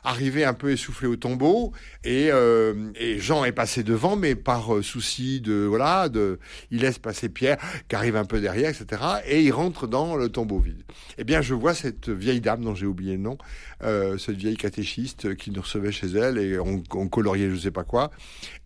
arriver 0.04 0.46
un 0.46 0.54
peu 0.54 0.72
essoufflé 0.72 1.08
au 1.08 1.16
tombeau, 1.16 1.74
et, 2.04 2.30
euh, 2.32 2.92
et 2.96 3.20
Jean 3.20 3.44
est 3.44 3.52
passé 3.52 3.84
devant, 3.84 4.16
mais 4.16 4.36
par 4.36 4.76
euh, 4.76 4.82
souci 4.82 5.42
de 5.42 5.66
voilà, 5.66 6.10
de, 6.10 6.40
il 6.72 6.82
laisse 6.82 7.00
passer 7.00 7.30
Pierre, 7.30 7.58
qui 7.90 7.96
arrive 7.96 8.16
un 8.16 8.26
peu 8.26 8.40
derrière, 8.40 8.70
etc. 8.70 9.02
Et 9.28 9.44
il 9.44 9.52
rentre 9.52 9.88
dans 9.88 10.16
le 10.16 10.30
tombeau 10.30 10.60
vide. 10.60 10.84
Eh 11.18 11.24
bien, 11.24 11.42
je 11.42 11.54
vois 11.54 11.74
cette 11.74 12.10
vieille 12.10 12.42
dame 12.42 12.64
dont 12.64 12.76
j'ai 12.76 12.86
oublié 12.86 13.14
le 13.14 13.22
nom, 13.22 13.38
euh, 13.84 14.18
cette 14.18 14.38
vieille 14.38 14.58
catéchiste 14.58 15.36
qui 15.36 15.52
nous 15.52 15.62
recevait 15.62 15.92
chez 15.92 16.08
elle 16.08 16.38
et 16.38 16.58
on, 16.58 16.82
on 16.94 17.08
coloriait 17.08 17.50
je 17.50 17.56
sais 17.56 17.72
pas 17.72 17.84
quoi, 17.84 18.12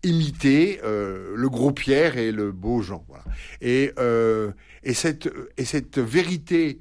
imiter 0.02 0.80
euh, 0.84 1.32
le 1.34 1.48
gros 1.48 1.72
Pierre 1.72 2.16
et 2.16 2.32
le 2.32 2.52
beau 2.52 2.82
Jean. 2.82 3.04
Voilà. 3.08 3.24
Et 3.60 3.92
euh, 3.98 4.52
et 4.84 4.94
cette 4.94 5.28
et 5.56 5.64
cette 5.64 5.98
vérité 5.98 6.78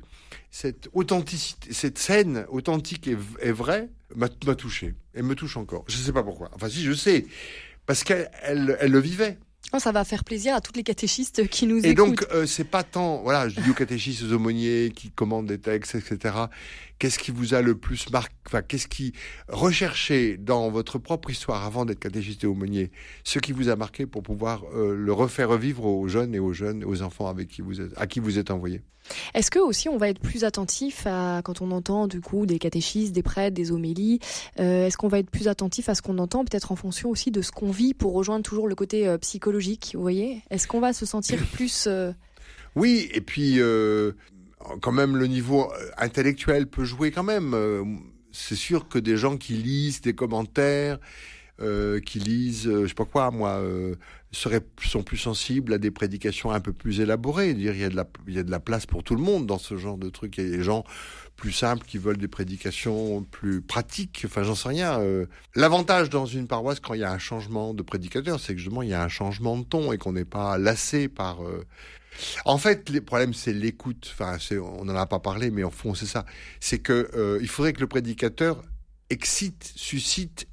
cette 0.52 0.90
authenticité, 0.94 1.74
cette 1.74 1.98
scène 1.98 2.46
authentique 2.50 3.08
et, 3.08 3.52
vraie 3.52 3.90
m'a 4.16 4.28
touché 4.28 4.94
et 5.16 5.22
me 5.22 5.34
touche 5.34 5.56
encore. 5.56 5.86
Je 5.88 5.98
ne 5.98 6.04
sais 6.04 6.12
pas 6.12 6.24
pourquoi. 6.24 6.52
Enfin, 6.54 6.70
si 6.70 6.84
je 6.84 6.92
sais, 6.92 7.26
parce 7.86 8.04
qu'elle 8.04 8.30
elle, 8.44 8.92
le 8.92 9.00
vivait. 9.00 9.38
ça 9.80 9.94
va 9.94 10.04
faire 10.04 10.26
plaisir 10.26 10.54
à 10.54 10.60
toutes 10.60 10.76
les 10.76 10.84
catéchistes 10.84 11.48
qui 11.48 11.68
nous 11.68 11.78
Et 11.78 11.92
écoutent. 11.92 11.96
donc, 11.96 12.26
euh, 12.34 12.46
c'est 12.46 12.66
pas 12.66 12.84
tant, 12.84 13.22
voilà, 13.22 13.48
je 13.48 13.62
dis 13.62 13.70
aux 13.70 13.74
catéchistes, 13.74 14.24
aux 14.24 14.34
aumôniers 14.34 14.92
qui 14.94 15.10
commandent 15.10 15.48
des 15.48 15.58
textes, 15.58 15.96
etc. 15.96 16.36
Qu'est-ce 17.00 17.18
qui 17.18 17.32
vous 17.32 17.54
a 17.54 17.62
le 17.62 17.76
plus 17.76 18.10
marqué, 18.12 18.36
enfin, 18.46 18.62
qu'est-ce 18.62 18.90
qui, 18.90 19.14
recherchez 19.48 20.36
dans 20.36 20.70
votre 20.70 21.00
propre 21.00 21.30
histoire 21.30 21.64
avant 21.66 21.86
d'être 21.86 22.00
catéchiste 22.00 22.44
et 22.44 22.48
aumônier, 22.48 22.92
ce 23.24 23.40
qui 23.40 23.54
vous 23.54 23.70
a 23.70 23.78
marqué 23.78 24.06
pour 24.06 24.22
pouvoir 24.22 24.64
euh, 24.76 24.94
le 24.96 25.14
refaire 25.14 25.48
revivre 25.48 25.86
aux 25.86 26.10
jeunes 26.10 26.36
et 26.36 26.40
aux 26.40 26.52
jeunes, 26.52 26.84
aux 26.84 27.02
enfants 27.04 27.28
avec 27.28 27.48
qui 27.48 27.62
vous 27.62 27.80
êtes, 27.80 27.94
à 27.96 28.06
qui 28.06 28.20
vous 28.20 28.38
êtes 28.38 28.52
envoyé. 28.52 28.82
Est-ce 29.34 29.52
que 29.52 29.60
aussi 29.60 29.90
on 29.90 29.98
va 29.98 30.10
être 30.10 30.20
plus 30.20 30.44
attentif 30.44 31.06
à 31.06 31.42
quand 31.44 31.62
on 31.62 31.72
entend 31.72 32.08
du 32.08 32.22
coup 32.22 32.46
des 32.46 32.60
catéchistes, 32.60 33.14
des 33.14 33.24
prêtres, 33.24 33.56
des 33.56 33.72
homélies 33.72 34.20
euh, 34.60 34.88
Est-ce 34.88 34.98
qu'on 34.98 35.08
va 35.08 35.20
être 35.20 35.30
plus 35.30 35.48
attentif 35.48 35.90
à 35.90 35.96
ce 35.96 36.02
qu'on 36.02 36.18
entend, 36.18 36.46
peut-être 36.46 36.72
en 36.72 36.76
fonction 36.76 37.10
aussi 37.10 37.32
de 37.32 37.42
ce 37.42 37.52
qu'on 37.52 37.72
vit 37.72 37.94
pour 37.94 38.14
rejoindre 38.14 38.44
toujours 38.44 38.68
le 38.68 38.76
côté 38.76 39.08
euh, 39.08 39.18
psychologique 39.18 39.92
Vous 39.94 40.02
voyez? 40.02 40.42
Est-ce 40.50 40.68
qu'on 40.68 40.80
va 40.80 40.94
se 40.94 41.06
sentir 41.06 41.40
plus 41.54 41.86
euh, 41.88 42.12
Oui, 42.76 43.10
et 43.14 43.22
puis 43.22 43.60
quand 44.82 44.92
même 44.92 45.18
le 45.18 45.28
niveau 45.28 45.72
intellectuel 45.98 46.68
peut 46.68 46.86
jouer 46.86 47.12
quand 47.12 47.24
même. 47.24 47.56
C'est 48.32 48.56
sûr 48.56 48.88
que 48.88 49.00
des 49.00 49.18
gens 49.18 49.38
qui 49.38 49.54
lisent 49.54 50.02
des 50.02 50.14
commentaires, 50.14 51.00
euh, 51.62 52.00
qui 52.00 52.20
lisent, 52.20 52.68
euh, 52.68 52.84
je 52.84 52.88
sais 52.88 52.94
pas 52.94 53.06
quoi, 53.06 53.30
moi, 53.32 53.52
euh, 53.52 53.96
seraient, 54.32 54.66
sont 54.84 55.04
plus 55.04 55.18
sensibles 55.18 55.74
à 55.74 55.78
des 55.78 55.92
prédications 55.92 56.52
un 56.52 56.60
peu 56.60 56.74
plus 56.74 57.00
élaborées. 57.00 57.54
Dire, 57.54 57.74
il 57.74 57.82
y 57.82 57.84
a 57.84 57.90
de 57.90 57.96
la, 57.96 58.08
il 58.28 58.34
y 58.34 58.40
a 58.40 58.44
de 58.44 58.52
la 58.52 58.60
place 58.60 58.86
pour 58.86 59.04
tout 59.04 59.16
le 59.16 59.22
monde 59.22 59.46
dans 59.46 59.58
ce 59.58 59.78
genre 59.78 59.98
de 59.98 60.10
truc. 60.10 60.38
Il 60.38 60.44
y 60.44 60.48
a 60.48 60.58
des 60.58 60.64
gens 60.64 60.84
plus 61.36 61.52
simples 61.52 61.86
qui 61.86 61.98
veulent 61.98 62.18
des 62.18 62.28
prédications 62.28 63.24
plus 63.24 63.62
pratiques. 63.62 64.24
Enfin, 64.26 64.44
j'en 64.44 64.56
sais 64.56 64.70
rien. 64.70 65.00
L'avantage 65.56 66.10
dans 66.10 66.26
une 66.26 66.48
paroisse 66.48 66.80
quand 66.80 66.94
il 66.94 67.02
y 67.02 67.04
a 67.04 67.12
un 67.12 67.20
changement 67.20 67.74
de 67.74 67.84
prédicateur, 67.84 68.40
c'est 68.40 68.54
que 68.54 68.60
justement 68.60 68.82
il 68.82 68.90
y 68.90 68.94
a 68.94 69.04
un 69.04 69.10
changement 69.10 69.58
de 69.58 69.64
ton 69.64 69.92
et 69.92 69.98
qu'on 69.98 70.14
n'est 70.14 70.26
pas 70.26 70.58
lassé 70.58 71.08
par. 71.08 71.40
En 72.46 72.58
fait, 72.58 72.90
le 72.90 73.02
problème 73.02 73.34
c'est 73.34 73.54
l'écoute. 73.54 74.14
Enfin, 74.14 74.38
on 74.62 74.86
n'en 74.86 74.96
a 74.96 75.08
pas 75.08 75.20
parlé, 75.20 75.50
mais 75.52 75.64
en 75.64 75.72
fond 75.72 75.96
c'est 75.96 76.06
ça. 76.06 76.26
C'est 76.60 76.80
que 76.80 77.40
il 77.42 77.48
faudrait 77.48 77.74
que 77.74 77.82
le 77.82 77.88
prédicateur 77.88 78.64
excite, 79.12 79.74
suscite, 79.76 80.48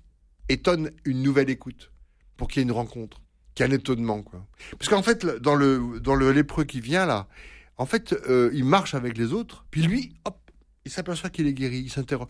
étonne 0.49 0.91
une 1.05 1.23
nouvelle 1.23 1.51
écoute 1.51 1.93
pour 2.37 2.49
qu'il 2.49 2.61
y 2.61 2.63
ait 2.63 2.69
une 2.69 2.73
rencontre, 2.73 3.21
qu'il 3.55 3.67
y 3.67 3.69
ait 3.69 3.73
un 3.73 3.77
étonnement, 3.77 4.23
quoi. 4.23 4.47
Parce 4.79 4.89
qu'en 4.89 5.03
fait, 5.03 5.25
dans 5.27 5.55
le 5.55 6.01
dans 6.01 6.15
le 6.15 6.31
lépreux 6.33 6.65
qui 6.65 6.81
vient 6.81 7.07
là, 7.07 7.29
en 7.77 7.87
fait, 7.87 8.13
euh, 8.29 8.51
il 8.53 8.65
marche 8.65 8.95
avec 8.95 9.17
les 9.19 9.33
autres, 9.33 9.65
puis 9.71 9.83
lui, 9.83 10.15
hop, 10.25 10.39
il 10.85 10.91
s'aperçoit 10.91 11.31
qu'il 11.31 11.47
est 11.47 11.55
guéri, 11.55 11.79
il 11.79 11.91
s'interroge. 11.91 12.29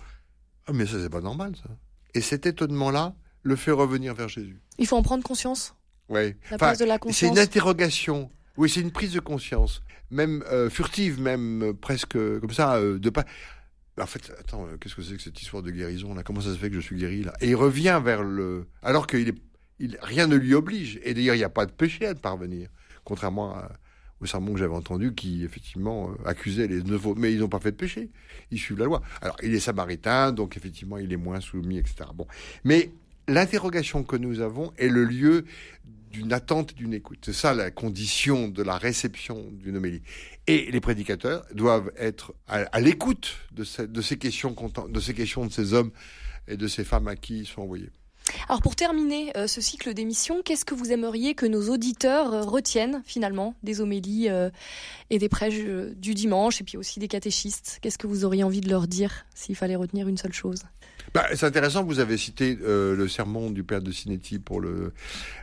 Ah 0.67 0.73
mais 0.75 0.87
ça 0.87 1.01
c'est 1.01 1.09
pas 1.11 1.21
normal 1.21 1.55
ça. 1.57 1.71
Et 2.15 2.21
cet 2.21 2.47
étonnement-là 2.47 3.15
le 3.43 3.57
fait 3.57 3.71
revenir 3.71 4.15
vers 4.15 4.29
Jésus. 4.29 4.61
Il 4.79 4.87
faut 4.87 4.97
en 4.97 5.03
prendre 5.03 5.23
conscience? 5.25 5.75
Ouais. 6.09 6.37
La 6.51 6.57
Enfin, 6.57 6.67
place 6.67 6.79
de 6.79 6.85
la 6.85 6.99
c'est 7.11 7.29
une 7.29 7.39
interrogation. 7.39 8.31
Oui, 8.57 8.69
c'est 8.69 8.81
une 8.81 8.91
prise 8.91 9.13
de 9.13 9.21
conscience, 9.21 9.83
même 10.11 10.43
euh, 10.51 10.69
furtive, 10.69 11.21
même 11.21 11.63
euh, 11.63 11.73
presque 11.73 12.19
comme 12.41 12.51
ça, 12.51 12.81
de 12.81 13.11
pas. 13.11 13.25
En 14.01 14.07
fait, 14.07 14.33
attends, 14.39 14.67
euh, 14.67 14.77
qu'est-ce 14.77 14.95
que 14.95 15.03
c'est 15.03 15.17
que 15.17 15.23
cette 15.23 15.41
histoire 15.41 15.63
de 15.63 15.71
guérison 15.71 16.15
là? 16.15 16.23
Comment 16.23 16.41
ça 16.41 16.53
se 16.53 16.59
fait 16.59 16.71
que 16.71 16.77
je 16.77 16.81
suis 16.81 16.97
guéri 16.97 17.23
là? 17.23 17.33
Et 17.41 17.49
il 17.49 17.57
revient 17.57 18.01
vers 18.05 18.23
le, 18.23 18.67
alors 18.83 19.07
qu'il 19.07 19.29
est, 19.29 19.99
rien 20.03 20.27
ne 20.27 20.37
lui 20.37 20.55
oblige. 20.55 21.01
Et 21.03 21.15
d'ailleurs, 21.15 21.35
il 21.35 21.39
n'y 21.39 21.45
a 21.45 21.51
pas 21.51 21.67
de 21.67 21.73
péché 21.73 22.07
à 22.07 22.15
parvenir, 22.15 22.69
contrairement 23.05 23.57
au 24.21 24.27
sermon 24.27 24.53
que 24.53 24.59
j'avais 24.59 24.75
entendu 24.75 25.15
qui 25.15 25.45
effectivement 25.45 26.11
euh, 26.11 26.29
accusait 26.29 26.67
les 26.67 26.83
neuf 26.83 27.07
mais 27.17 27.33
ils 27.33 27.41
n'ont 27.41 27.49
pas 27.49 27.61
fait 27.61 27.71
de 27.71 27.77
péché. 27.77 28.11
Ils 28.51 28.59
suivent 28.59 28.79
la 28.79 28.87
loi. 28.87 29.03
Alors, 29.21 29.37
il 29.43 29.55
est 29.55 29.61
samaritain, 29.61 30.33
donc 30.33 30.57
effectivement, 30.57 30.99
il 30.99 31.13
est 31.13 31.17
moins 31.17 31.41
soumis, 31.41 31.79
etc. 31.79 32.11
Bon, 32.15 32.27
mais 32.65 32.91
l'interrogation 33.29 34.03
que 34.03 34.17
nous 34.17 34.41
avons 34.41 34.73
est 34.79 34.89
le 34.89 35.05
lieu 35.05 35.45
d'une 36.11 36.33
attente, 36.33 36.75
d'une 36.75 36.95
écoute. 36.95 37.19
C'est 37.25 37.33
ça 37.33 37.55
la 37.55 37.71
condition 37.71 38.49
de 38.49 38.63
la 38.63 38.77
réception 38.79 39.47
d'une 39.53 39.77
homélie. 39.77 40.03
Et 40.47 40.71
les 40.71 40.81
prédicateurs 40.81 41.45
doivent 41.53 41.91
être 41.97 42.35
à, 42.47 42.81
l'écoute 42.81 43.37
de, 43.53 43.65
ce- 43.65 43.83
de 43.83 44.01
ces 44.03 44.17
questions, 44.19 44.55
de 44.89 45.01
ces 45.01 45.15
questions 45.15 45.45
de 45.47 45.53
ces 45.53 45.75
hommes 45.75 45.91
et 46.47 46.57
de 46.57 46.67
ces 46.69 46.85
femmes 46.85 47.09
à 47.09 47.17
qui 47.17 47.41
ils 47.41 47.47
sont 47.47 47.63
envoyés. 47.63 47.91
Alors 48.49 48.61
pour 48.61 48.77
terminer 48.77 49.35
euh, 49.39 49.47
ce 49.47 49.63
cycle 49.63 49.95
d'émissions, 49.95 50.43
qu'est-ce 50.43 50.67
que 50.67 50.75
vous 50.75 50.93
aimeriez 50.93 51.35
que 51.35 51.47
nos 51.47 51.71
auditeurs 51.71 52.33
euh, 52.35 52.43
retiennent 52.43 53.03
finalement 53.07 53.55
des 53.63 53.81
homélies 53.81 54.29
euh, 54.29 54.51
et 55.09 55.19
des 55.19 55.31
prêches 55.31 55.55
du 55.97 56.15
dimanche 56.15 56.61
et 56.61 56.65
puis 56.65 56.77
aussi 56.77 57.01
des 57.01 57.09
catéchistes? 57.09 57.79
Qu'est-ce 57.81 57.97
que 57.97 58.07
vous 58.07 58.27
auriez 58.27 58.45
envie 58.45 58.61
de 58.61 58.69
leur 58.69 58.87
dire 58.87 59.25
s'il 59.35 59.57
fallait 59.57 59.77
retenir 59.77 60.09
une 60.09 60.19
seule 60.19 60.35
chose? 60.35 60.63
Bah, 61.15 61.27
c'est 61.35 61.47
intéressant, 61.47 61.85
vous 61.85 62.01
avez 62.01 62.17
cité 62.17 62.59
euh, 62.63 62.95
le 62.95 63.09
sermon 63.09 63.51
du 63.51 63.65
père 63.65 63.81
de 63.81 63.91
Sinetti 63.91 64.39
pour 64.39 64.61
le 64.61 64.93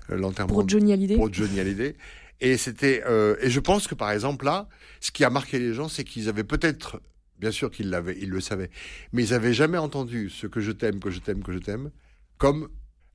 euh, 0.10 0.17
l'enterrement 0.17 0.53
Pour 0.53 0.67
Johnny 0.67 0.93
Hallyday 0.93 1.15
pour 1.15 1.34
Johnny 1.34 1.60
Hallyday. 1.60 1.95
Et 2.41 2.57
c'était 2.57 3.03
euh, 3.05 3.36
et 3.41 3.50
je 3.50 3.60
pense 3.60 3.88
que 3.88 3.95
par 3.95 4.12
exemple 4.12 4.45
là, 4.45 4.67
ce 5.00 5.12
qui 5.12 5.24
a 5.24 5.29
marqué 5.29 5.60
les 5.60 5.74
gens, 5.74 5.88
c'est 5.88 6.03
qu'ils 6.03 6.29
avaient 6.29 6.43
peut-être, 6.43 7.01
bien 7.39 7.51
sûr 7.51 7.72
qu'ils 7.72 7.89
l'avaient, 7.89 8.17
ils 8.19 8.29
le 8.29 8.41
savaient, 8.41 8.69
mais 9.13 9.24
ils 9.24 9.34
avaient 9.34 9.53
jamais 9.53 9.77
entendu 9.77 10.29
ce 10.29 10.48
que 10.48 10.60
je 10.60 10.72
t'aime, 10.72 11.00
que 11.00 11.10
je 11.10 11.19
t'aime, 11.19 11.43
que 11.43 11.53
je 11.53 11.60
t'aime, 11.60 11.91
comme 12.38 12.67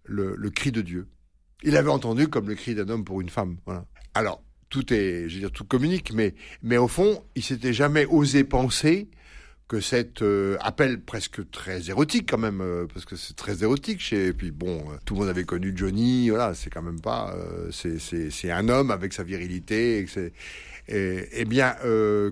le, 0.05 0.35
le 0.37 0.51
cri 0.51 0.73
de 0.73 0.81
Dieu. 0.81 1.09
Il 1.63 1.77
avait 1.77 1.91
entendu 1.91 2.29
comme 2.29 2.49
le 2.49 2.55
cri 2.55 2.75
d'un 2.75 2.89
homme 2.89 3.05
pour 3.05 3.21
une 3.21 3.29
femme. 3.29 3.59
Voilà. 3.67 3.85
Alors 4.15 4.43
tout 4.71 4.93
est, 4.93 5.29
je 5.29 5.35
veux 5.35 5.41
dire, 5.41 5.53
tout 5.53 5.65
communique, 5.65 6.13
mais 6.15 6.35
mais 6.63 6.79
au 6.79 6.89
fond, 6.89 7.23
il 7.35 7.45
s'était 7.45 7.75
jamais 7.75 8.07
osé 8.07 8.45
penser 8.45 9.09
que 9.71 9.81
cet 9.81 10.23
euh, 10.23 10.57
appel 10.59 11.01
presque 11.01 11.49
très 11.53 11.91
érotique 11.91 12.29
quand 12.29 12.39
même, 12.39 12.61
euh, 12.61 12.89
parce 12.93 13.05
que 13.05 13.15
c'est 13.15 13.37
très 13.37 13.63
érotique 13.63 14.01
chez. 14.01 14.27
Et 14.27 14.33
puis 14.33 14.51
bon, 14.51 14.79
euh, 14.79 14.97
tout 15.05 15.15
le 15.15 15.21
monde 15.21 15.29
avait 15.29 15.45
connu 15.45 15.73
Johnny, 15.77 16.29
voilà, 16.29 16.55
c'est 16.55 16.71
quand 16.71 16.83
même 16.83 17.01
pas, 17.01 17.33
c'est 17.71 18.51
un 18.51 18.69
homme 18.69 18.91
avec 18.91 19.13
sa 19.13 19.23
virilité, 19.23 19.99
et 19.99 20.05
que 20.07 20.33
et, 20.89 21.29
eh 21.33 21.45
bien 21.45 21.77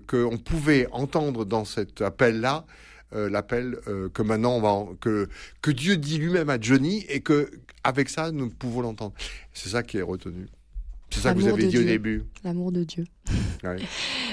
qu'on 0.09 0.37
pouvait 0.39 0.89
entendre 0.91 1.45
dans 1.45 1.65
cet 1.65 2.03
appel 2.03 2.41
là. 2.41 2.65
l'appel 3.13 3.79
que 4.13 4.23
maintenant 4.23 4.57
on 4.57 4.61
va 4.61 4.93
que 5.01 5.29
que 5.63 5.71
Dieu 5.71 5.97
dit 5.97 6.19
lui-même 6.19 6.51
à 6.51 6.61
Johnny 6.61 7.07
et 7.09 7.21
que 7.21 7.51
avec 7.85 8.09
ça 8.09 8.33
nous 8.33 8.49
pouvons 8.51 8.81
l'entendre. 8.81 9.15
C'est 9.55 9.69
ça 9.69 9.85
qui 9.85 9.99
est 9.99 10.03
retenu. 10.03 10.49
C'est 11.11 11.21
ça 11.21 11.35
que 11.35 11.39
vous 11.39 11.49
avez 11.49 11.67
dit 11.67 11.79
au 11.79 11.85
début. 11.85 12.25
L'amour 12.45 12.73
de 12.73 12.85
Dieu. 12.85 13.05
Ouais. 13.65 13.77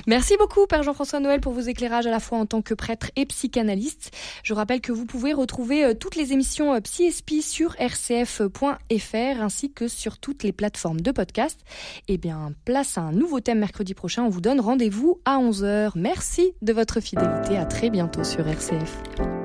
Merci 0.05 0.35
beaucoup, 0.37 0.67
Père 0.67 0.83
Jean-François 0.83 1.19
Noël, 1.19 1.41
pour 1.41 1.51
vos 1.51 1.61
éclairages 1.61 2.05
à 2.05 2.11
la 2.11 2.19
fois 2.19 2.37
en 2.37 2.45
tant 2.45 2.61
que 2.61 2.75
prêtre 2.75 3.09
et 3.15 3.25
psychanalyste. 3.25 4.11
Je 4.43 4.53
rappelle 4.53 4.81
que 4.81 4.91
vous 4.91 5.07
pouvez 5.07 5.33
retrouver 5.33 5.83
euh, 5.83 5.93
toutes 5.95 6.15
les 6.15 6.31
émissions 6.31 6.75
euh, 6.75 6.79
PsySP 6.79 7.41
sur 7.41 7.71
rcf.fr 7.79 9.41
ainsi 9.41 9.71
que 9.71 9.87
sur 9.87 10.19
toutes 10.19 10.43
les 10.43 10.51
plateformes 10.51 11.01
de 11.01 11.11
podcast. 11.11 11.59
Eh 12.07 12.19
bien, 12.19 12.53
place 12.65 12.99
à 12.99 13.01
un 13.01 13.13
nouveau 13.13 13.39
thème 13.39 13.59
mercredi 13.59 13.95
prochain. 13.95 14.23
On 14.23 14.29
vous 14.29 14.41
donne 14.41 14.59
rendez-vous 14.59 15.19
à 15.25 15.39
11h. 15.39 15.93
Merci 15.95 16.53
de 16.61 16.73
votre 16.73 16.99
fidélité. 16.99 17.57
À 17.57 17.65
très 17.65 17.89
bientôt 17.89 18.23
sur 18.23 18.47
RCF. 18.47 19.44